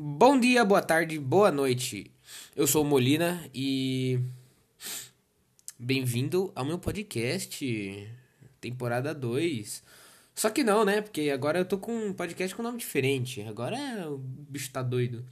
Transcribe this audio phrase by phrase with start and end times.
[0.00, 2.08] Bom dia, boa tarde, boa noite.
[2.54, 4.20] Eu sou o Molina e.
[5.76, 8.08] Bem-vindo ao meu podcast,
[8.60, 9.82] temporada 2.
[10.36, 11.02] Só que não, né?
[11.02, 13.42] Porque agora eu tô com um podcast com nome diferente.
[13.42, 15.26] Agora o bicho tá doido.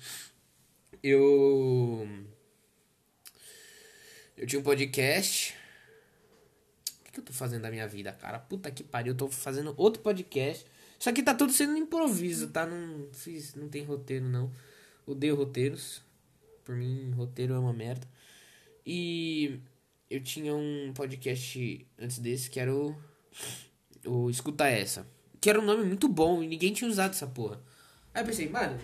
[1.00, 2.08] Eu.
[4.36, 5.54] Eu tinha um podcast.
[6.90, 8.40] O que, que eu tô fazendo da minha vida, cara?
[8.40, 10.66] Puta que pariu, eu tô fazendo outro podcast.
[10.98, 12.66] Isso aqui tá tudo sendo improviso, tá?
[12.66, 14.50] Não, fiz, não tem roteiro, não.
[15.06, 16.02] Odeio roteiros.
[16.64, 18.06] Por mim, roteiro é uma merda.
[18.84, 19.60] E
[20.10, 22.96] eu tinha um podcast antes desse que era o.
[24.04, 25.06] O Escuta Essa.
[25.40, 27.60] Que era um nome muito bom e ninguém tinha usado essa porra.
[28.14, 28.78] Aí eu pensei, mano.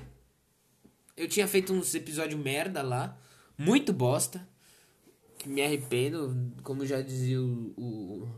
[1.16, 3.16] Eu tinha feito uns episódios merda lá.
[3.56, 4.46] Muito bosta.
[5.38, 6.52] Que me arrependo.
[6.62, 7.72] Como já dizia o.
[7.76, 8.28] O,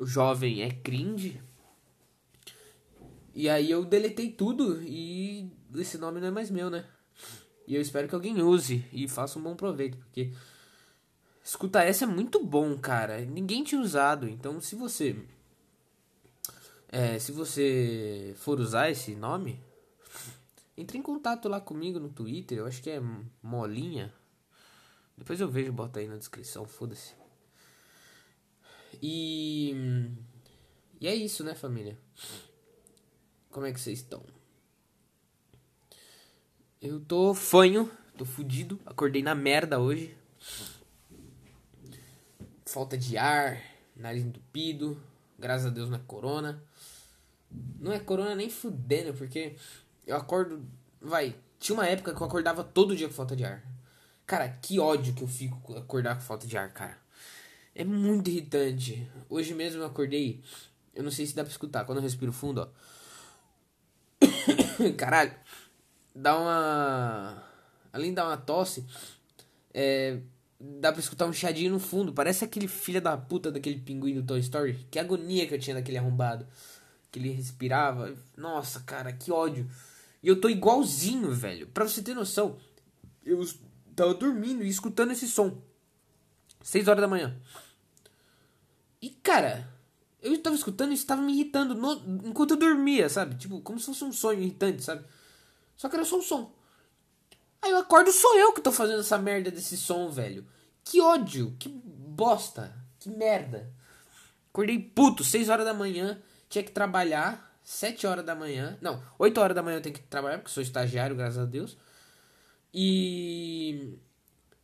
[0.00, 1.40] o jovem é cringe.
[3.38, 6.84] E aí eu deletei tudo e esse nome não é mais meu, né?
[7.68, 10.32] E eu espero que alguém use e faça um bom proveito, porque
[11.44, 13.20] escuta essa é muito bom, cara.
[13.24, 15.24] Ninguém tinha usado, então se você
[16.88, 19.62] é, se você for usar esse nome,
[20.76, 23.00] entre em contato lá comigo no Twitter, eu acho que é
[23.40, 24.12] Molinha.
[25.16, 27.14] Depois eu vejo, bota aí na descrição, foda-se.
[29.00, 29.76] E
[31.00, 31.96] e é isso, né, família?
[33.50, 34.22] Como é que vocês estão?
[36.80, 40.16] Eu tô fanho, tô fudido, acordei na merda hoje.
[42.66, 43.60] Falta de ar,
[43.96, 45.00] nariz entupido,
[45.38, 46.62] graças a Deus não é corona.
[47.80, 49.56] Não é corona nem fudendo, porque
[50.06, 50.64] eu acordo.
[51.00, 53.64] Vai, tinha uma época que eu acordava todo dia com falta de ar.
[54.26, 56.98] Cara, que ódio que eu fico acordar com falta de ar, cara.
[57.74, 59.10] É muito irritante.
[59.28, 60.42] Hoje mesmo eu acordei.
[60.94, 61.84] Eu não sei se dá pra escutar.
[61.84, 62.68] Quando eu respiro fundo, ó.
[64.96, 65.32] Caralho.
[66.14, 67.42] Dá uma.
[67.92, 68.86] Além de dar uma tosse.
[69.72, 70.18] É.
[70.60, 72.12] Dá pra escutar um chiadinho no fundo.
[72.12, 74.86] Parece aquele filho da puta daquele pinguim do Toy Story.
[74.90, 76.46] Que agonia que eu tinha daquele arrombado.
[77.12, 78.14] Que ele respirava.
[78.36, 79.70] Nossa, cara, que ódio.
[80.20, 81.68] E eu tô igualzinho, velho.
[81.68, 82.56] Pra você ter noção.
[83.24, 83.46] Eu
[83.94, 85.62] tava dormindo e escutando esse som.
[86.60, 87.36] 6 horas da manhã.
[89.00, 89.68] E, cara,
[90.22, 91.92] eu estava escutando e estava me irritando no,
[92.28, 93.36] enquanto eu dormia, sabe?
[93.36, 95.04] Tipo, como se fosse um sonho irritante, sabe?
[95.76, 96.52] Só que era só um som.
[97.62, 100.46] Aí eu acordo, sou eu que tô fazendo essa merda desse som, velho.
[100.84, 103.72] Que ódio, que bosta, que merda.
[104.50, 108.78] Acordei puto, 6 horas da manhã, tinha que trabalhar, 7 horas da manhã.
[108.80, 111.76] Não, 8 horas da manhã eu tenho que trabalhar, porque sou estagiário, graças a Deus.
[112.72, 113.98] E.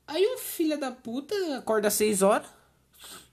[0.06, 2.48] Aí o filho da puta acorda às 6 horas.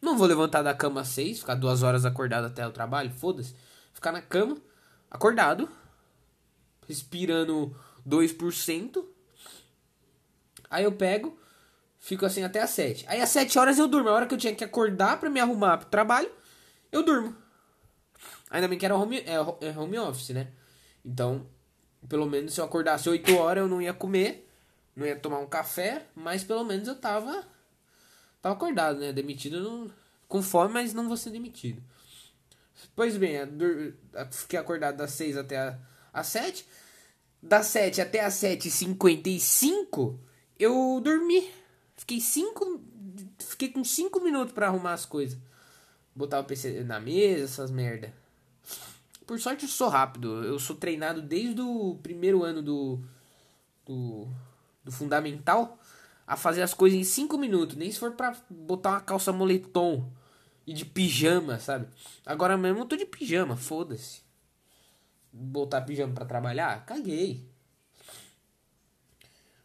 [0.01, 3.55] Não vou levantar da cama às 6, ficar duas horas acordado até o trabalho, foda-se.
[3.93, 4.57] Ficar na cama,
[5.09, 5.69] acordado,
[6.87, 7.75] respirando
[8.07, 9.05] 2%.
[10.69, 11.37] Aí eu pego,
[11.99, 13.05] fico assim até às 7.
[13.07, 14.09] Aí às 7 horas eu durmo.
[14.09, 16.31] A hora que eu tinha que acordar para me arrumar pro trabalho,
[16.91, 17.35] eu durmo.
[18.49, 20.47] Ainda bem que era home, é, é home office, né?
[21.05, 21.45] Então,
[22.07, 24.49] pelo menos se eu acordasse 8 horas eu não ia comer,
[24.95, 27.45] não ia tomar um café, mas pelo menos eu tava
[28.41, 29.13] tava acordado, né?
[29.13, 29.91] Demitido não,
[30.28, 31.81] com fome, mas não vou ser demitido.
[32.96, 33.35] Pois bem,
[34.31, 35.79] fiquei acordado das 6 até a,
[36.13, 36.66] as 7.
[37.41, 40.18] Das 7 até as 7h55,
[40.59, 41.50] eu dormi.
[41.96, 42.81] Fiquei 5.
[43.40, 45.38] Fiquei com 5 minutos para arrumar as coisas.
[46.16, 48.13] Botar o PC na mesa, essas merda.
[49.25, 50.44] Por sorte eu sou rápido.
[50.44, 53.00] Eu sou treinado desde o primeiro ano do.
[53.85, 54.28] do,
[54.84, 55.80] do fundamental
[56.31, 57.75] a fazer as coisas em 5 minutos.
[57.75, 60.09] Nem se for pra botar uma calça moletom
[60.66, 61.90] e de pijama, sabe?
[62.25, 64.22] Agora mesmo eu tô de pijama, foda-se.
[65.30, 66.86] Botar pijama para trabalhar?
[66.86, 67.46] Caguei.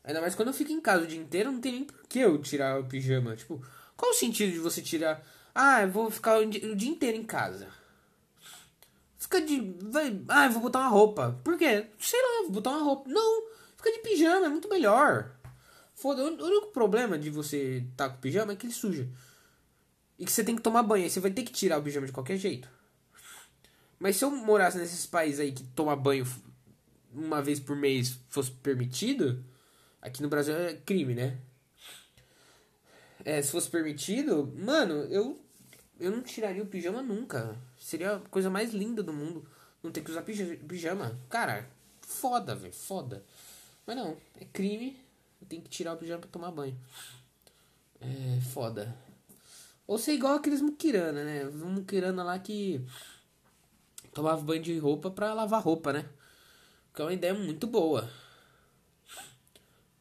[0.03, 2.19] Ainda mais quando eu fico em casa o dia inteiro, não tem nem por que
[2.19, 3.37] eu tirar o pijama.
[3.37, 3.65] Tipo,
[3.97, 5.25] qual o sentido de você tirar.
[5.55, 7.69] Ah, eu vou ficar o dia inteiro em casa.
[9.17, 9.73] Fica de.
[9.83, 11.41] Vai, ah, eu vou botar uma roupa.
[11.45, 11.87] Por quê?
[12.01, 13.09] Sei lá, vou botar uma roupa.
[13.09, 13.45] Não,
[13.77, 15.36] fica de pijama, é muito melhor.
[15.97, 19.09] Foda, o único problema de você estar tá com pijama é que ele suja.
[20.19, 21.09] E que você tem que tomar banho.
[21.09, 22.69] Você vai ter que tirar o pijama de qualquer jeito.
[23.99, 26.27] Mas se eu morasse nesses países aí que toma banho
[27.15, 29.43] uma vez por mês fosse permitido,
[30.03, 31.39] aqui no Brasil é crime, né?
[33.25, 35.43] É, se fosse permitido, mano, eu
[35.99, 37.57] eu não tiraria o pijama nunca.
[37.79, 39.49] Seria a coisa mais linda do mundo
[39.83, 41.19] não ter que usar pijama.
[41.31, 41.67] Cara,
[42.03, 43.25] foda, velho, foda.
[43.87, 45.06] Mas não, é crime
[45.49, 46.79] tem que tirar o pijama pra tomar banho.
[48.01, 48.97] É foda.
[49.87, 51.47] Ou ser igual aqueles muquirana, né?
[51.47, 51.85] Um
[52.25, 52.85] lá que
[54.13, 56.09] tomava banho de roupa pra lavar roupa, né?
[56.95, 58.11] Que é uma ideia muito boa.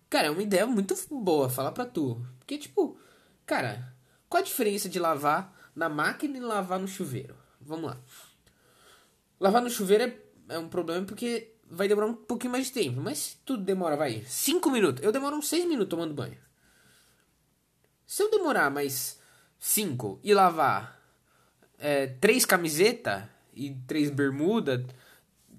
[0.09, 2.25] Cara, é uma ideia muito boa falar pra tu.
[2.39, 2.97] Porque, tipo,
[3.45, 3.93] cara,
[4.29, 7.35] qual a diferença de lavar na máquina e lavar no chuveiro?
[7.59, 7.97] Vamos lá.
[9.39, 13.01] Lavar no chuveiro é, é um problema porque vai demorar um pouquinho mais de tempo.
[13.01, 15.03] Mas tudo demora, vai, 5 minutos.
[15.03, 16.37] Eu demoro uns 6 minutos tomando banho.
[18.05, 19.19] Se eu demorar mais
[19.59, 20.99] 5 e lavar
[21.79, 23.23] é, três camisetas
[23.53, 24.85] e três bermuda,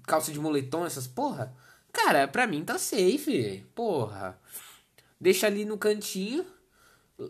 [0.03, 1.53] calça de moletom, essas porra,
[1.91, 3.65] cara, pra mim tá safe.
[3.75, 4.39] Porra.
[5.19, 6.45] Deixa ali no cantinho,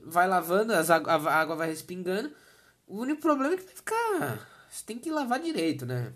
[0.03, 2.31] vai lavando, as a água vai respingando.
[2.85, 4.50] O único problema é que vai ficar.
[4.69, 6.13] Você tem que lavar direito, né?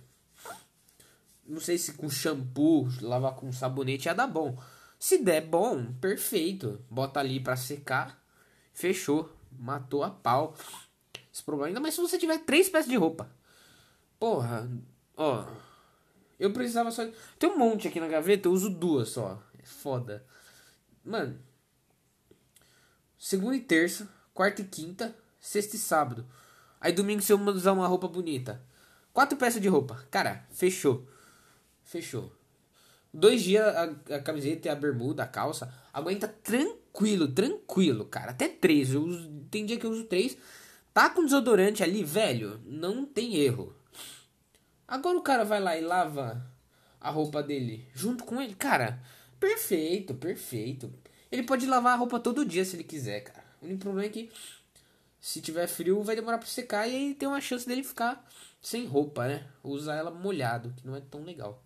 [1.51, 4.57] Não sei se com shampoo, lavar com sabonete ia dar bom.
[4.97, 6.81] Se der bom, perfeito.
[6.89, 8.23] Bota ali pra secar.
[8.73, 9.29] Fechou.
[9.51, 10.55] Matou a pau.
[11.31, 11.67] Esse problema.
[11.67, 13.29] Ainda mais se você tiver três peças de roupa.
[14.17, 14.71] Porra.
[15.17, 15.45] Ó.
[16.39, 17.05] Eu precisava só.
[17.37, 19.43] Tem um monte aqui na gaveta, eu uso duas só.
[19.59, 20.25] É foda.
[21.03, 21.37] Mano.
[23.17, 24.07] Segunda e terça.
[24.33, 25.13] Quarta e quinta.
[25.37, 26.25] Sexta e sábado.
[26.79, 28.63] Aí domingo eu usar uma roupa bonita.
[29.11, 30.07] Quatro peças de roupa.
[30.09, 31.05] Cara, fechou.
[31.91, 32.31] Fechou.
[33.13, 38.31] Dois dias a, a, camiseta e a bermuda, a calça, aguenta tranquilo, tranquilo, cara.
[38.31, 38.93] Até três.
[38.93, 40.37] Eu uso, tem dia que eu uso três.
[40.93, 43.75] Tá com desodorante ali, velho, não tem erro.
[44.87, 46.41] Agora o cara vai lá e lava
[47.01, 48.55] a roupa dele junto com ele.
[48.55, 48.97] Cara,
[49.37, 50.93] perfeito, perfeito.
[51.29, 53.43] Ele pode lavar a roupa todo dia se ele quiser, cara.
[53.61, 54.31] O único problema é que
[55.19, 58.25] se tiver frio vai demorar pra secar e aí tem uma chance dele ficar
[58.61, 59.45] sem roupa, né?
[59.61, 61.61] Usar ela molhado, que não é tão legal.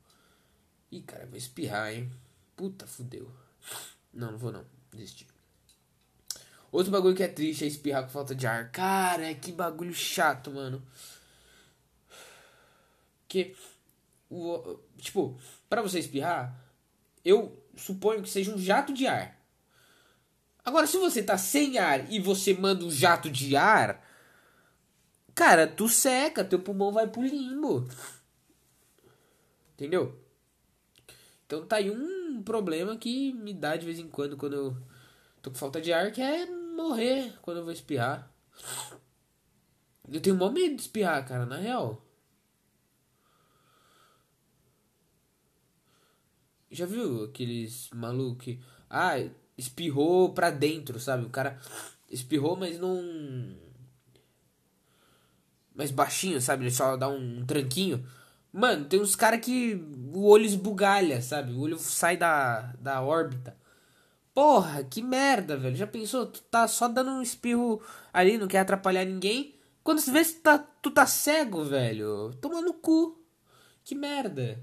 [0.91, 2.11] Ih, cara, vou espirrar, hein?
[2.55, 3.29] Puta, fudeu.
[4.13, 4.65] Não, não vou não.
[4.91, 5.27] Desisti.
[6.71, 8.71] Outro bagulho que é triste é espirrar com falta de ar.
[8.71, 10.85] Cara, que bagulho chato, mano.
[13.27, 13.55] Que.
[14.29, 15.39] O, tipo,
[15.69, 16.53] para você espirrar,
[17.23, 19.39] eu suponho que seja um jato de ar.
[20.63, 24.03] Agora, se você tá sem ar e você manda um jato de ar,
[25.33, 27.87] cara, tu seca, teu pulmão vai pro limbo.
[29.73, 30.24] Entendeu?
[31.45, 34.77] Então tá aí um problema que me dá de vez em quando quando eu
[35.41, 38.31] tô com falta de ar, que é morrer quando eu vou espirrar.
[40.11, 42.05] Eu tenho mó medo de espirrar, cara, na real.
[46.69, 48.59] Já viu aqueles malucos que.
[48.89, 49.15] Ah,
[49.57, 51.25] espirrou pra dentro, sabe?
[51.25, 51.59] O cara
[52.09, 53.01] espirrou, mas não.
[55.73, 56.63] Mais baixinho, sabe?
[56.63, 58.05] Ele só dá um tranquinho.
[58.55, 59.75] Mano, tem uns caras que
[60.13, 61.51] o olho esbugalha, sabe?
[61.51, 63.57] O olho sai da, da órbita.
[64.33, 65.75] Porra, que merda, velho.
[65.75, 66.25] Já pensou?
[66.25, 67.81] Tu tá só dando um espirro
[68.13, 69.59] ali, não quer atrapalhar ninguém.
[69.83, 72.33] Quando você vê se tá, tu tá cego, velho.
[72.41, 73.21] Toma no cu.
[73.83, 74.57] Que merda.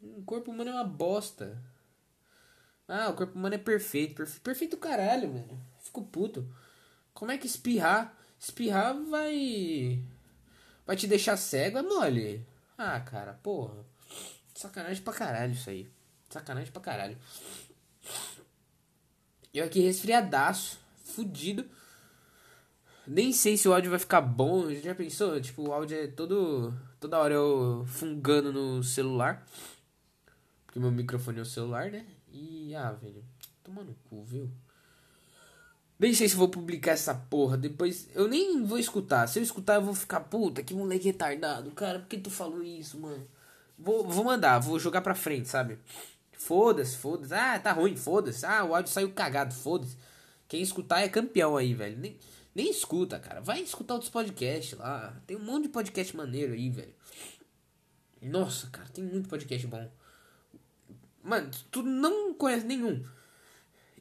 [0.00, 1.62] O corpo humano é uma bosta.
[2.88, 4.14] Ah, o corpo humano é perfeito.
[4.14, 5.60] Perfeito, perfeito caralho, velho.
[5.80, 6.48] Fico puto.
[7.12, 8.16] Como é que espirrar?
[8.38, 10.02] Espirrar vai.
[10.86, 12.49] Vai te deixar cego, é mole.
[12.82, 13.84] Ah, cara, porra.
[14.54, 15.86] Sacanagem pra caralho isso aí.
[16.30, 17.18] Sacanagem pra caralho.
[19.52, 21.68] Eu aqui resfriadaço, fudido.
[23.06, 24.72] Nem sei se o áudio vai ficar bom.
[24.72, 25.38] Já pensou?
[25.38, 26.72] Tipo, o áudio é todo.
[26.98, 29.46] Toda hora eu fungando no celular.
[30.64, 32.06] Porque meu microfone é o celular, né?
[32.32, 33.22] E, ah, velho.
[33.62, 34.50] Toma no cu, viu?
[36.00, 37.58] Nem sei se vou publicar essa porra.
[37.58, 39.26] Depois eu nem vou escutar.
[39.26, 40.62] Se eu escutar, eu vou ficar puta.
[40.62, 41.70] Que moleque retardado.
[41.72, 43.28] Cara, por que tu falou isso, mano?
[43.78, 45.78] Vou, vou mandar, vou jogar pra frente, sabe?
[46.32, 47.34] Foda-se, foda-se.
[47.34, 48.46] Ah, tá ruim, foda-se.
[48.46, 49.94] Ah, o áudio saiu cagado, foda-se.
[50.48, 51.98] Quem escutar é campeão aí, velho.
[51.98, 52.16] Nem,
[52.54, 53.42] nem escuta, cara.
[53.42, 55.14] Vai escutar outros podcasts lá.
[55.26, 56.94] Tem um monte de podcast maneiro aí, velho.
[58.22, 59.86] Nossa, cara, tem muito podcast bom.
[61.22, 63.04] Mano, tu não conhece nenhum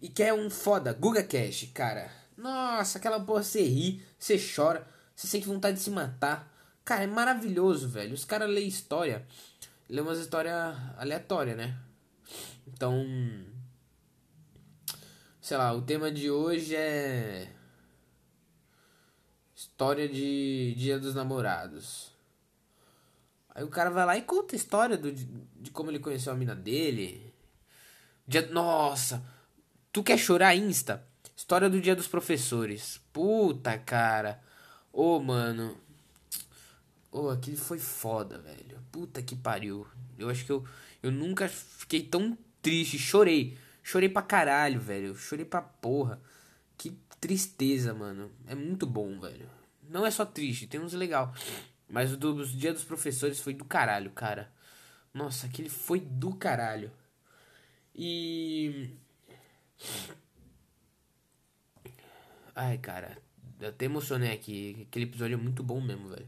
[0.01, 2.09] e quer um foda, Guga Cash, cara.
[2.37, 6.49] Nossa, aquela porra você ri, você chora, você sente vontade de se matar.
[6.85, 8.13] Cara, é maravilhoso, velho.
[8.13, 9.27] Os caras lêem história.
[9.89, 10.55] Lê umas histórias
[10.97, 11.77] aleatórias, né?
[12.67, 13.05] Então.
[15.41, 17.53] Sei lá, o tema de hoje é.
[19.53, 22.11] História de Dia dos Namorados.
[23.53, 26.35] Aí o cara vai lá e conta a história do, de como ele conheceu a
[26.35, 27.33] mina dele.
[28.25, 29.21] Dia, nossa,
[29.91, 31.03] Tu quer chorar insta?
[31.35, 33.01] História do dia dos professores.
[33.11, 34.39] Puta, cara.
[34.93, 35.77] Ô, oh, mano.
[37.11, 38.79] Ô, oh, aquilo foi foda, velho.
[38.91, 39.87] Puta que pariu.
[40.17, 40.63] Eu acho que eu,
[41.01, 42.99] eu nunca fiquei tão triste.
[42.99, 43.57] Chorei.
[43.81, 45.15] Chorei pra caralho, velho.
[45.15, 46.21] Chorei pra porra.
[46.77, 48.31] Que tristeza, mano.
[48.45, 49.49] É muito bom, velho.
[49.89, 51.33] Não é só triste, tem uns legal.
[51.89, 54.51] Mas o dos dia dos professores foi do caralho, cara.
[55.11, 56.91] Nossa, aquele foi do caralho.
[57.95, 58.91] E
[62.55, 63.17] Ai, cara,
[63.59, 64.85] eu até emocionei aqui.
[64.87, 66.27] Aquele episódio é muito bom mesmo, velho.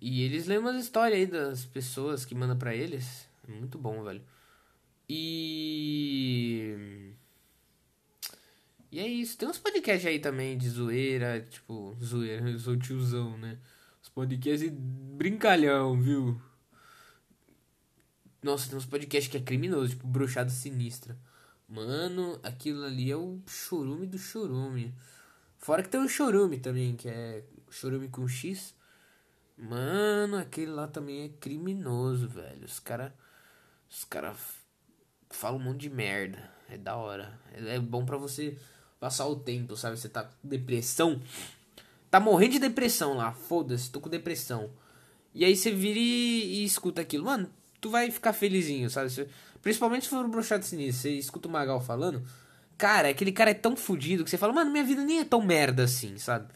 [0.00, 3.28] E eles lêem umas histórias aí das pessoas que mandam pra eles.
[3.48, 4.22] É muito bom, velho.
[5.08, 7.12] E.
[8.92, 9.36] E é isso.
[9.38, 13.58] Tem uns podcasts aí também de zoeira, tipo, zoeira, eu sou tiozão, né?
[14.02, 16.40] Os podcasts brincalhão, viu?
[18.42, 21.16] Nossa, tem uns podcasts que é criminoso, tipo, Bruxada Sinistra.
[21.70, 24.92] Mano, aquilo ali é o chorume do chorume.
[25.56, 28.74] Fora que tem o chorume também, que é chorume com X.
[29.56, 32.64] Mano, aquele lá também é criminoso, velho.
[32.64, 33.14] Os cara.
[33.88, 34.34] Os cara
[35.28, 36.50] falam um monte de merda.
[36.68, 37.38] É da hora.
[37.52, 38.58] É, é bom para você
[38.98, 39.96] passar o tempo, sabe?
[39.96, 41.22] Você tá com depressão.
[42.10, 43.32] Tá morrendo de depressão lá.
[43.32, 44.72] Foda-se, tô com depressão.
[45.32, 47.26] E aí você vira e, e, escuta aquilo.
[47.26, 47.48] Mano,
[47.80, 49.10] tu vai ficar felizinho, sabe?
[49.10, 49.28] Você,
[49.62, 51.02] principalmente se for um brochado sinistro.
[51.02, 52.22] Você escuta o Magal falando.
[52.78, 55.42] Cara, aquele cara é tão fodido que você fala, mano, minha vida nem é tão
[55.42, 56.48] merda assim, sabe?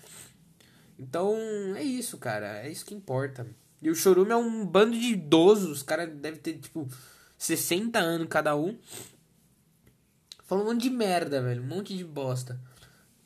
[0.99, 1.37] Então,
[1.77, 2.65] é isso, cara.
[2.65, 3.47] É isso que importa.
[3.83, 5.71] E o Chorume é um bando de idosos.
[5.71, 6.89] Os caras devem ter, tipo,
[7.37, 8.79] 60 anos cada um.
[10.45, 11.63] Falando um monte de merda, velho.
[11.63, 12.59] Um monte de bosta.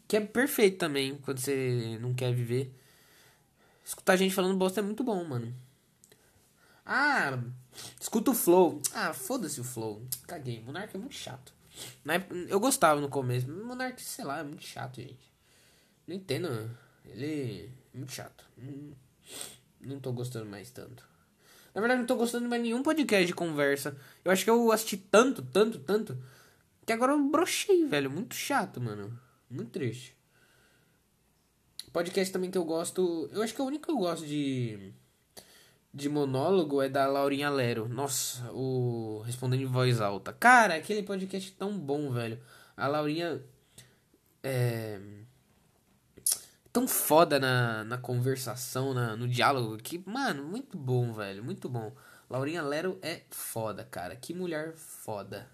[0.09, 2.75] Que é perfeito também quando você não quer viver.
[3.85, 5.55] Escutar gente falando bosta é muito bom, mano.
[6.91, 7.39] Ah,
[8.01, 8.81] escuta o Flow.
[8.95, 10.03] Ah, foda-se o Flow.
[10.27, 10.63] Caguei.
[10.63, 11.53] Monark é muito chato.
[12.49, 13.47] Eu gostava no começo.
[13.47, 15.31] Monark, sei lá, é muito chato, gente.
[16.07, 16.49] Não entendo.
[17.05, 18.43] Ele é muito chato.
[18.57, 18.97] Não,
[19.83, 21.07] não tô gostando mais tanto.
[21.75, 23.95] Na verdade, não tô gostando de mais nenhum podcast de conversa.
[24.25, 26.19] Eu acho que eu assisti tanto, tanto, tanto
[26.87, 28.11] que agora eu brochei, velho.
[28.11, 29.21] Muito chato, mano.
[29.51, 30.17] Muito triste.
[31.93, 33.29] Podcast também que eu gosto.
[33.31, 34.95] Eu acho que é o único que eu gosto de.
[35.93, 37.89] De monólogo é da Laurinha Lero.
[37.89, 39.23] Nossa, o.
[39.25, 40.33] Respondendo em voz alta.
[40.33, 42.39] Cara, aquele podcast tão bom, velho.
[42.77, 43.43] A Laurinha.
[44.43, 45.01] É.
[46.73, 49.79] Tão foda na, na conversação, na, no diálogo.
[49.79, 51.43] Que, mano, muito bom, velho.
[51.43, 51.93] Muito bom.
[52.29, 54.15] Laurinha Lero é foda, cara.
[54.15, 55.49] Que mulher foda.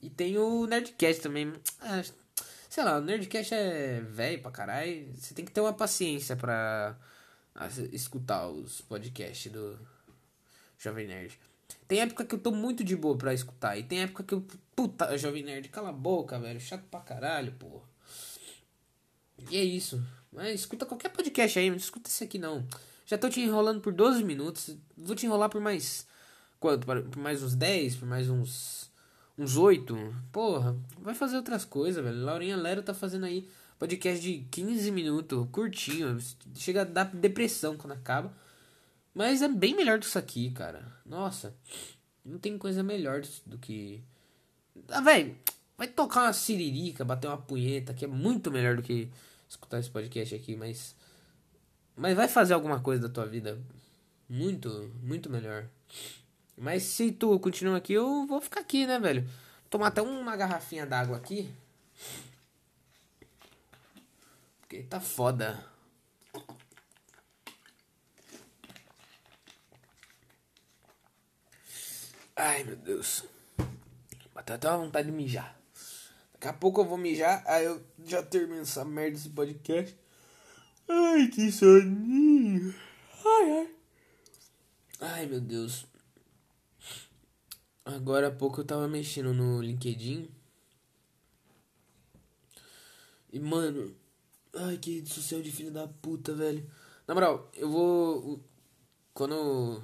[0.00, 1.52] E tem o Nerdcast também.
[1.80, 2.02] Ah,
[2.68, 5.10] sei lá, o Nerdcast é velho pra caralho.
[5.14, 6.94] Você tem que ter uma paciência pra
[7.92, 9.78] escutar os podcasts do
[10.78, 11.38] Jovem Nerd.
[11.86, 13.78] Tem época que eu tô muito de boa pra escutar.
[13.78, 14.46] E tem época que eu.
[14.74, 16.60] Puta, Jovem Nerd, cala a boca, velho.
[16.60, 17.84] Chato pra caralho, porra.
[19.50, 20.02] E é isso.
[20.32, 22.66] Mas escuta qualquer podcast aí, não escuta esse aqui não.
[23.06, 24.76] Já tô te enrolando por 12 minutos.
[24.96, 26.06] Vou te enrolar por mais.
[26.58, 26.86] Quanto?
[26.86, 27.96] Por mais uns 10?
[27.96, 28.90] Por mais uns
[29.38, 29.96] uns oito.
[30.32, 32.24] Porra, vai fazer outras coisas, velho.
[32.24, 33.48] Laurinha Lero tá fazendo aí
[33.78, 36.18] podcast de 15 minutos, curtinho.
[36.54, 38.32] Chega a dar depressão quando acaba.
[39.14, 40.92] Mas é bem melhor do que isso aqui, cara.
[41.06, 41.54] Nossa,
[42.24, 44.02] não tem coisa melhor do que.
[44.88, 45.36] Ah, velho,
[45.78, 49.08] vai tocar uma siririca, bater uma punheta, que é muito melhor do que
[49.48, 50.96] escutar esse podcast aqui, mas.
[51.96, 53.56] Mas vai fazer alguma coisa da tua vida
[54.28, 55.68] muito, muito melhor.
[56.56, 59.28] Mas se tu continua aqui, eu vou ficar aqui, né, velho?
[59.68, 61.52] Tomar até uma garrafinha d'água aqui.
[64.60, 65.64] Porque tá foda.
[72.36, 73.24] Ai, meu Deus.
[74.34, 75.56] Bateu até uma vontade de mijar.
[76.32, 79.96] Daqui a pouco eu vou mijar, aí eu já termino essa merda desse podcast.
[80.88, 82.74] Ai, que soninho.
[83.24, 83.74] Ai, ai.
[85.00, 85.86] Ai, meu Deus.
[87.84, 90.30] Agora há pouco eu tava mexendo no LinkedIn.
[93.32, 93.94] E, mano.
[94.54, 96.64] Ai, que rede social de filho da puta, velho.
[97.06, 98.40] Na moral, eu vou.
[99.12, 99.82] Quando.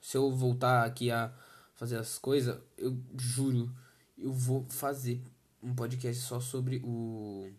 [0.00, 1.32] Se eu voltar aqui a
[1.74, 3.72] fazer as coisas, eu juro.
[4.18, 5.22] Eu vou fazer
[5.62, 7.50] um podcast só sobre o.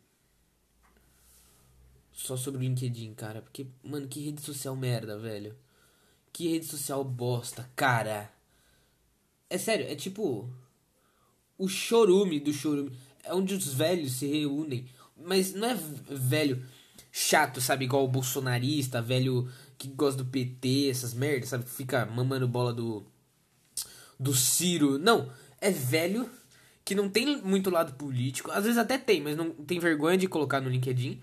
[2.11, 3.41] Só sobre o LinkedIn, cara.
[3.41, 5.55] Porque, mano, que rede social merda, velho.
[6.31, 8.31] Que rede social bosta, cara.
[9.49, 10.49] É sério, é tipo.
[11.57, 12.91] O chorume do chorume.
[13.23, 14.85] É onde os velhos se reúnem.
[15.17, 15.77] Mas não é
[16.09, 16.63] velho
[17.11, 17.85] chato, sabe?
[17.85, 21.63] Igual o bolsonarista, velho que gosta do PT, essas merdas, sabe?
[21.63, 23.03] Que fica mamando bola do.
[24.19, 24.97] Do Ciro.
[24.97, 25.31] Não.
[25.61, 26.29] É velho
[26.85, 28.51] que não tem muito lado político.
[28.51, 31.21] Às vezes até tem, mas não tem vergonha de colocar no LinkedIn.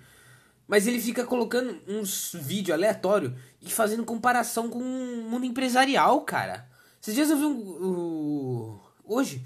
[0.68, 6.68] Mas ele fica colocando uns vídeos aleatórios e fazendo comparação com o mundo empresarial, cara.
[7.06, 7.60] Esses dias eu vi um.
[7.86, 9.40] um hoje,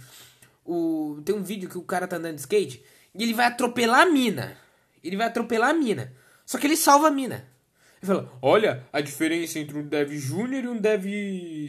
[0.64, 2.82] o, tem um vídeo que o cara tá andando de skate
[3.14, 4.56] e ele vai atropelar a mina.
[5.04, 6.10] Ele vai atropelar a mina.
[6.46, 7.46] Só que ele salva a mina.
[8.02, 11.04] Ele fala, olha a diferença entre um dev júnior e um dev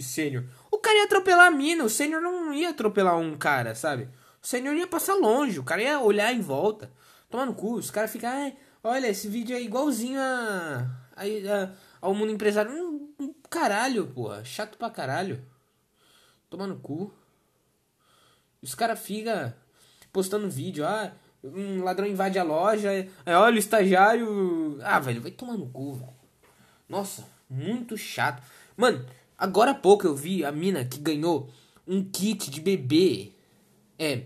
[0.01, 0.45] sênior.
[0.71, 4.07] O cara ia atropelar a mina, o sênior não ia atropelar um cara, sabe?
[4.41, 6.89] O sênior ia passar longe, o cara ia olhar em volta.
[7.29, 11.69] Tomar no cu, os caras ficam, ah, olha, esse vídeo é igualzinho a, a, a,
[11.99, 12.71] ao mundo empresário.
[13.19, 15.50] Hum, caralho, porra, chato pra caralho.
[16.51, 17.09] Tomar no cu.
[18.61, 19.53] Os caras ficam
[20.11, 24.77] postando vídeo, ah, um ladrão invade a loja, é, olha o estagiário.
[24.83, 26.13] Ah, velho, vai tomar no cu, velho.
[26.89, 28.43] Nossa, muito chato.
[28.75, 29.05] Mano,
[29.37, 31.49] agora há pouco eu vi a mina que ganhou
[31.87, 33.31] um kit de bebê.
[33.97, 34.23] É,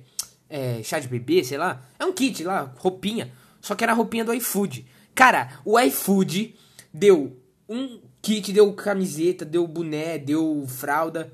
[0.49, 1.85] é, chá de bebê, sei lá.
[1.99, 3.31] É um kit lá, roupinha.
[3.61, 4.83] Só que era a roupinha do iFood.
[5.13, 6.55] Cara, o iFood
[6.91, 7.39] deu
[7.69, 11.31] um kit, deu camiseta, deu boné, deu fralda,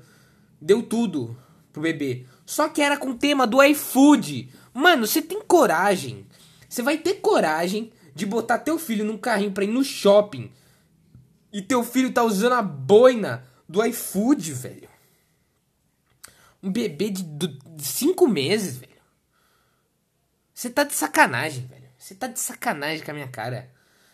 [0.62, 1.36] deu tudo
[1.72, 2.26] pro bebê.
[2.46, 4.50] Só que era com o tema do iFood.
[4.72, 6.26] Mano, você tem coragem.
[6.68, 10.50] Você vai ter coragem de botar teu filho num carrinho pra ir no shopping
[11.52, 14.88] e teu filho tá usando a boina do iFood, velho.
[16.62, 17.24] Um bebê de
[17.78, 18.92] 5 meses, velho.
[20.54, 21.88] Você tá de sacanagem, velho.
[21.98, 23.70] Você tá de sacanagem com a minha cara.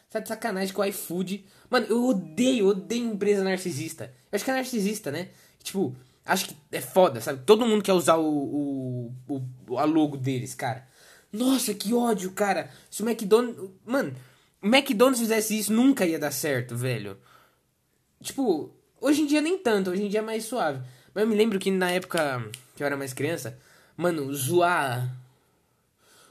[0.07, 1.45] Você tá de sacanagem com o iFood.
[1.69, 4.13] Mano, eu odeio, odeio empresa narcisista.
[4.33, 5.29] Eu acho que é narcisista, né?
[5.63, 5.95] Tipo,
[6.29, 7.43] acho que é foda, sabe?
[7.45, 8.29] Todo mundo quer usar o,
[9.29, 10.87] o, o a logo deles, cara.
[11.33, 12.71] Nossa, que ódio, cara.
[12.91, 13.71] Se o McDonald's.
[13.85, 14.15] Mano,
[14.63, 17.19] o McDonald's fizesse isso, nunca ia dar certo, velho.
[18.23, 18.71] Tipo,
[19.01, 20.81] hoje em dia nem tanto, hoje em dia é mais suave.
[21.15, 22.45] Mas eu me lembro que na época
[22.77, 23.59] que eu era mais criança,
[23.97, 25.17] mano, zoar.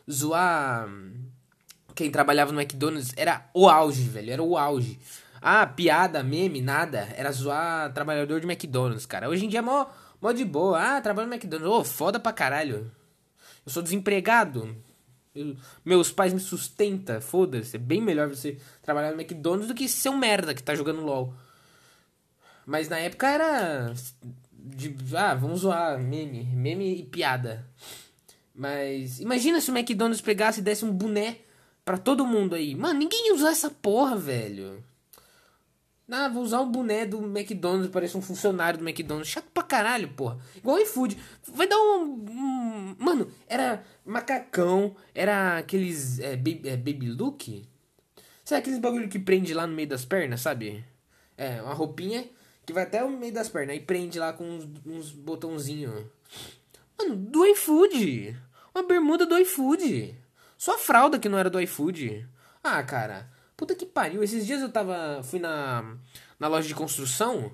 [0.09, 0.89] Zoar.
[1.95, 4.31] Quem trabalhava no McDonald's era o auge, velho.
[4.31, 4.99] Era o auge.
[5.41, 7.07] Ah, piada, meme, nada.
[7.15, 9.29] Era zoar trabalhador de McDonald's, cara.
[9.29, 9.85] Hoje em dia é mó,
[10.21, 10.79] mó de boa.
[10.79, 11.69] Ah, trabalho no McDonald's.
[11.69, 12.91] Ô, oh, foda pra caralho.
[13.65, 14.75] Eu sou desempregado.
[15.35, 17.21] Eu, meus pais me sustentam.
[17.21, 17.75] Foda-se.
[17.75, 21.01] É bem melhor você trabalhar no McDonald's do que ser um merda que tá jogando
[21.01, 21.33] LOL.
[22.65, 23.93] Mas na época era.
[24.51, 26.43] De, ah, vamos zoar meme.
[26.43, 27.65] Meme e piada.
[28.53, 31.37] Mas imagina se o McDonald's pegasse e desse um boné
[31.85, 32.75] pra todo mundo aí.
[32.75, 34.83] Mano, ninguém ia usar essa porra, velho.
[36.09, 39.29] Ah, vou usar o boné do McDonald's, parece um funcionário do McDonald's.
[39.29, 40.39] Chato pra caralho, porra.
[40.55, 41.17] Igual iFood.
[41.49, 42.95] Vai dar um, um.
[42.97, 46.19] Mano, era macacão, era aqueles.
[46.19, 47.67] É, baby, é, baby look?
[48.45, 50.85] Sabe aqueles bagulho que prende lá no meio das pernas, sabe?
[51.37, 52.25] É, uma roupinha
[52.65, 56.05] que vai até o meio das pernas e prende lá com uns, uns botãozinhos.
[56.97, 58.37] Mano, do iFood.
[58.73, 60.15] Uma bermuda do iFood.
[60.57, 62.25] Só a fralda que não era do iFood.
[62.63, 63.29] Ah, cara.
[63.57, 64.23] Puta que pariu.
[64.23, 65.21] Esses dias eu tava.
[65.23, 65.97] Fui na,
[66.39, 67.51] na loja de construção.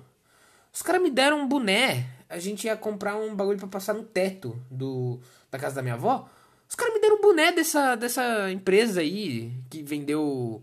[0.70, 2.06] Os caras me deram um boné.
[2.28, 5.18] A gente ia comprar um bagulho para passar no teto do,
[5.50, 6.28] da casa da minha avó.
[6.68, 10.62] Os caras me deram um boné dessa, dessa empresa aí que vendeu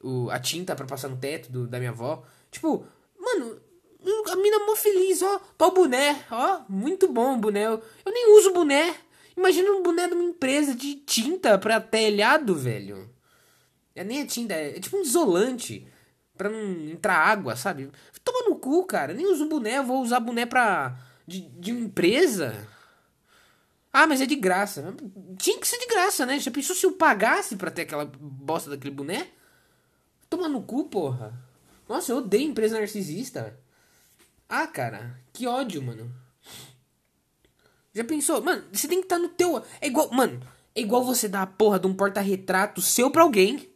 [0.00, 2.24] o, a tinta para passar no teto do, da minha avó.
[2.50, 2.86] Tipo,
[3.18, 3.60] mano,
[4.30, 5.38] a mina mó feliz, ó.
[5.58, 6.60] Tô boné, ó.
[6.66, 7.66] Muito bom o boné.
[7.66, 8.94] Eu, eu nem uso boné.
[9.36, 13.17] Imagina um boné de uma empresa de tinta pra telhado, velho.
[13.98, 15.86] É nem a tinta, é, é tipo um isolante.
[16.36, 17.90] Pra não entrar água, sabe?
[18.22, 19.12] Toma no cu, cara.
[19.12, 20.96] Nem uso boné, eu vou usar boné pra.
[21.26, 22.54] de, de empresa.
[23.92, 24.94] Ah, mas é de graça.
[25.36, 26.38] Tinha que ser de graça, né?
[26.38, 29.28] Já pensou se eu pagasse pra ter aquela bosta daquele boné?
[30.30, 31.32] Toma no cu, porra.
[31.88, 33.58] Nossa, eu odeio empresa narcisista.
[34.48, 36.14] Ah, cara, que ódio, mano.
[37.92, 38.40] Já pensou?
[38.40, 39.60] Mano, você tem que estar tá no teu.
[39.80, 40.08] É igual.
[40.12, 40.40] Mano,
[40.74, 43.67] é igual você dar a porra de um porta-retrato seu pra alguém.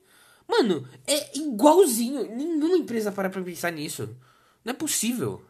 [0.53, 2.31] Mano, é igualzinho.
[2.37, 4.15] Nenhuma empresa para pra pensar nisso.
[4.63, 5.43] Não é possível.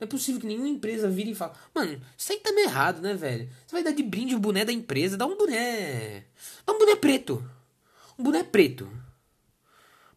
[0.00, 3.02] Não é possível que nenhuma empresa vire e fale: Mano, isso aí tá meio errado,
[3.02, 3.46] né, velho?
[3.66, 5.18] Você vai dar de brinde o boné da empresa.
[5.18, 6.24] Dá um boné.
[6.64, 7.44] Dá um boné preto.
[8.18, 8.90] Um boné preto.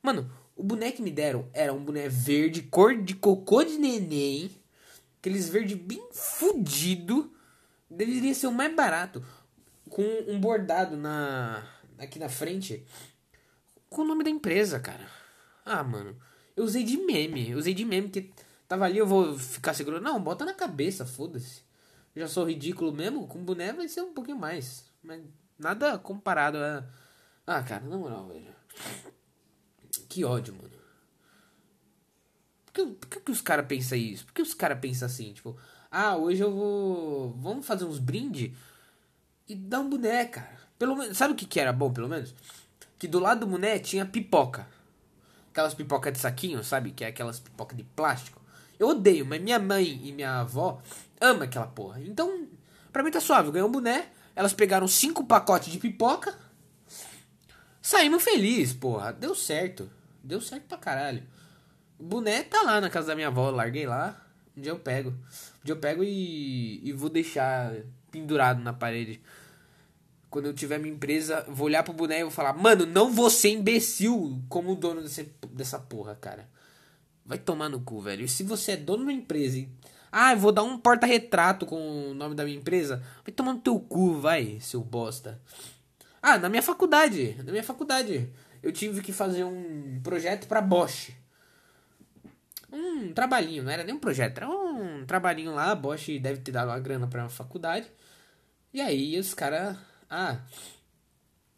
[0.01, 4.49] Mano, o boneco que me deram era um boné verde, cor de cocô de neném.
[5.19, 7.29] Aqueles verde bem fudido.
[7.89, 9.21] Deveria ser o mais barato.
[9.89, 11.67] Com um bordado na
[11.99, 12.83] aqui na frente.
[13.91, 15.05] Com o nome da empresa, cara.
[15.65, 16.15] Ah, mano.
[16.55, 17.51] Eu usei de meme.
[17.51, 18.31] Eu usei de meme que
[18.65, 19.99] tava ali, eu vou ficar seguro.
[19.99, 21.61] Não, bota na cabeça, foda-se.
[22.15, 23.27] Já sou ridículo mesmo.
[23.27, 24.85] Com boné vai ser um pouquinho mais.
[25.03, 25.21] Mas
[25.59, 26.85] nada comparado a.
[27.45, 28.55] Ah, cara, na moral, velho.
[30.07, 30.71] Que ódio, mano.
[32.67, 34.25] Por que, por que, que os caras pensam isso?
[34.25, 35.33] Por que os caras pensam assim?
[35.33, 35.57] Tipo,
[35.91, 37.33] ah, hoje eu vou.
[37.33, 38.55] Vamos fazer uns brinde
[39.49, 40.61] e dar um boné, cara.
[40.79, 41.17] Pelo menos.
[41.17, 42.33] Sabe o que, que era bom, pelo menos?
[43.01, 44.67] Que do lado do boné tinha pipoca.
[45.49, 46.91] Aquelas pipocas de saquinho, sabe?
[46.91, 48.39] Que é aquelas pipoca de plástico.
[48.77, 50.79] Eu odeio, mas minha mãe e minha avó
[51.19, 51.99] ama aquela porra.
[51.99, 52.47] Então,
[52.93, 53.47] pra mim tá suave.
[53.47, 54.09] Eu ganhei um boné.
[54.35, 56.37] Elas pegaram cinco pacotes de pipoca
[57.81, 59.11] Saímos felizes, porra.
[59.11, 59.89] Deu certo.
[60.23, 61.23] Deu certo pra caralho.
[61.97, 64.23] O boné tá lá na casa da minha avó, larguei lá.
[64.55, 65.09] Um dia eu pego.
[65.09, 67.73] Um dia eu pego e, e vou deixar
[68.11, 69.19] pendurado na parede.
[70.31, 73.29] Quando eu tiver minha empresa, vou olhar pro boné e vou falar: Mano, não vou
[73.29, 76.49] ser imbecil como dono desse, dessa porra, cara.
[77.25, 78.23] Vai tomar no cu, velho.
[78.23, 79.69] E se você é dono de uma empresa e.
[80.09, 83.03] Ah, eu vou dar um porta-retrato com o nome da minha empresa.
[83.25, 85.39] Vai tomar no teu cu, vai, seu bosta.
[86.21, 87.35] Ah, na minha faculdade.
[87.43, 88.29] Na minha faculdade.
[88.63, 91.11] Eu tive que fazer um projeto pra Bosch.
[92.71, 95.71] Um trabalhinho, não era nem um projeto, era um trabalhinho lá.
[95.71, 97.91] A Bosch deve ter dado uma grana pra faculdade.
[98.73, 99.75] E aí os caras.
[100.11, 100.41] Ah,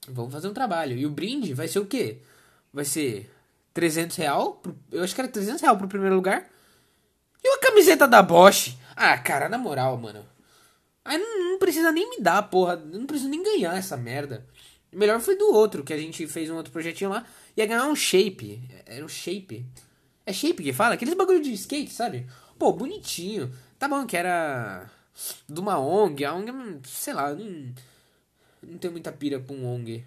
[0.08, 0.96] vamos fazer um trabalho.
[0.96, 2.20] E o brinde vai ser o quê?
[2.72, 3.34] Vai ser
[3.74, 4.54] 300 real.
[4.54, 6.48] Pro, eu acho que era 300 real pro primeiro lugar.
[7.44, 8.78] E uma camiseta da Bosch.
[8.96, 10.24] Ah, cara, na moral, mano.
[11.04, 12.76] Aí não, não precisa nem me dar, porra.
[12.76, 14.46] Não precisa nem ganhar essa merda.
[14.92, 17.26] Melhor foi do outro, que a gente fez um outro projetinho lá.
[17.58, 18.70] Ia ganhar um shape.
[18.86, 19.66] Era um shape.
[20.28, 20.94] É shape que fala?
[20.94, 22.28] Aqueles bagulho de skate, sabe?
[22.60, 23.52] Pô, bonitinho.
[23.80, 24.90] Tá bom que era
[25.50, 26.24] de uma ONG.
[26.24, 26.52] A ONG,
[26.86, 27.74] sei lá, não,
[28.68, 30.06] não tenho muita pira com ONG.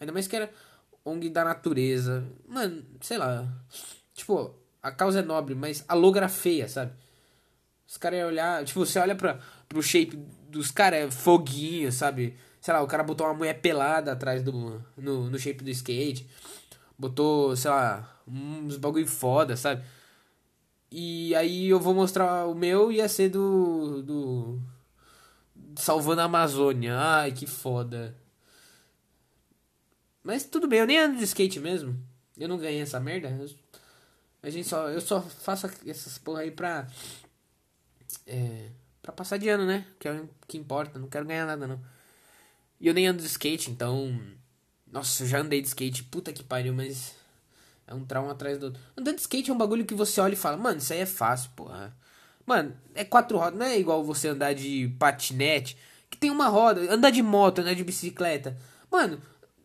[0.00, 0.50] Ainda mais que era
[1.04, 2.24] ONG da natureza.
[2.46, 3.48] Mano, sei lá.
[4.14, 6.92] Tipo, a causa é nobre, mas a logo era feia, sabe?
[7.86, 8.64] Os caras iam olhar.
[8.64, 10.16] Tipo, você olha pra, pro shape
[10.48, 12.36] dos caras, é foguinho, sabe?
[12.60, 14.82] Sei lá, o cara botou uma mulher pelada atrás do.
[14.96, 16.28] No, no shape do skate.
[16.98, 19.82] Botou, sei lá, uns bagulho foda, sabe?
[20.90, 24.02] E aí eu vou mostrar o meu ia ser do.
[24.02, 24.60] do.
[25.78, 26.98] Salvando a Amazônia.
[26.98, 28.14] Ai, que foda.
[30.24, 31.96] Mas tudo bem, eu nem ando de skate mesmo.
[32.36, 33.28] Eu não ganhei essa merda.
[33.30, 33.48] Eu,
[34.42, 36.86] a gente só, eu só faço essas porra aí pra.
[38.26, 39.86] É, pra passar de ano, né?
[40.00, 40.98] Que é o que importa.
[40.98, 41.80] Não quero ganhar nada, não.
[42.80, 44.20] E eu nem ando de skate, então.
[44.90, 46.02] Nossa, eu já andei de skate.
[46.04, 47.14] Puta que pariu, mas.
[47.86, 48.82] É um trauma atrás do outro.
[48.96, 51.06] Andar de skate é um bagulho que você olha e fala, mano, isso aí é
[51.06, 51.96] fácil, porra.
[52.48, 55.76] Mano, é quatro rodas, não é igual você andar de patinete,
[56.08, 58.56] que tem uma roda, andar de moto, andar de bicicleta.
[58.90, 59.20] Mano,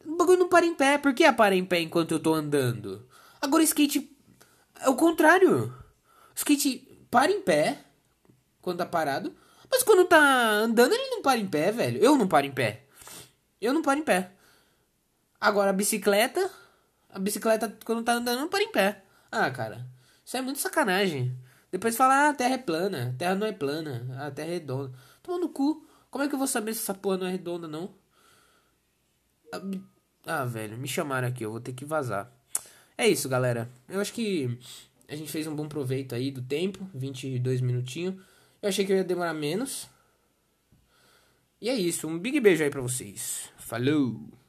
[0.06, 0.98] o bagulho não para em pé.
[0.98, 3.08] Por que para em pé enquanto eu tô andando?
[3.42, 4.14] Agora skate
[4.82, 5.68] é o contrário.
[5.68, 7.80] O skate para em pé
[8.62, 9.34] quando tá parado.
[9.72, 12.04] Mas quando tá andando, ele não para em pé, velho.
[12.04, 12.84] Eu não paro em pé.
[13.62, 14.30] Eu não paro em pé.
[15.40, 16.52] Agora a bicicleta.
[17.10, 19.04] A bicicleta, quando tá andando, não para em pé.
[19.32, 19.88] Ah, cara.
[20.26, 21.34] Isso é muito sacanagem.
[21.74, 23.10] Depois fala, ah, a terra é plana.
[23.10, 24.06] A terra não é plana.
[24.20, 24.94] A terra é redonda.
[25.24, 25.84] Toma no cu.
[26.12, 27.96] Como é que eu vou saber se essa porra não é redonda, não?
[30.24, 32.32] Ah, velho, me chamaram aqui, eu vou ter que vazar.
[32.96, 33.68] É isso, galera.
[33.90, 34.56] Eu acho que
[35.08, 38.22] a gente fez um bom proveito aí do tempo, 22 minutinhos.
[38.62, 39.90] Eu achei que eu ia demorar menos.
[41.60, 43.50] E é isso, um big beijo aí pra vocês.
[43.58, 44.43] Falou!